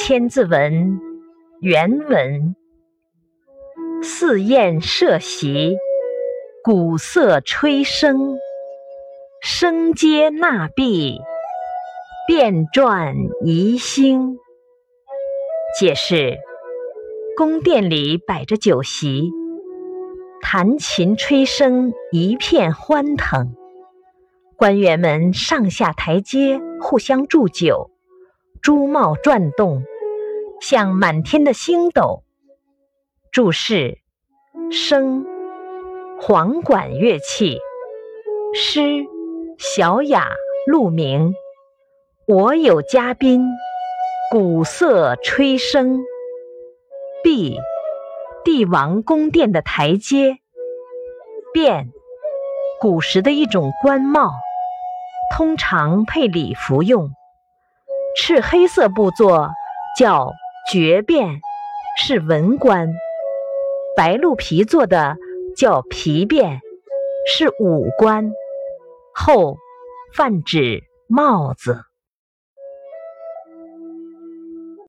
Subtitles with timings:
[0.00, 1.00] 千字文
[1.60, 2.54] 原文：
[4.00, 5.76] 四宴设席，
[6.62, 8.38] 鼓瑟吹笙，
[9.42, 11.18] 声阶纳毕，
[12.28, 14.38] 遍转宜兴。
[15.78, 16.38] 解释：
[17.36, 19.32] 宫殿里摆着酒席，
[20.40, 23.52] 弹琴吹笙，一片欢腾。
[24.56, 27.90] 官员们上下台阶，互相祝酒。
[28.62, 29.82] 珠帽转动，
[30.60, 32.22] 像满天的星斗。
[33.30, 33.98] 注释：
[34.70, 35.24] 笙，
[36.20, 37.58] 簧管乐器。
[38.54, 39.04] 诗，
[39.58, 40.28] 小雅
[40.66, 41.34] 鹿鸣。
[42.26, 43.44] 我有嘉宾，
[44.30, 46.00] 鼓瑟吹笙。
[47.22, 47.58] B，，
[48.44, 50.38] 帝王宫殿的台阶。
[51.52, 51.90] 便，
[52.80, 54.30] 古时的一种官帽，
[55.34, 57.10] 通常配礼服用。
[58.20, 59.48] 赤黑色布做
[59.96, 60.32] 叫
[60.72, 61.40] 绝变，
[61.96, 62.88] 是文官；
[63.96, 65.16] 白鹿皮做的
[65.56, 66.58] 叫皮辫，
[67.32, 68.32] 是武官。
[69.14, 69.56] 后
[70.16, 71.84] 泛指帽子。